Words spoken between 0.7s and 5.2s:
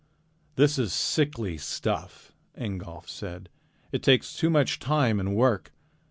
is sickly stuff," Ingolf said. "It takes too much time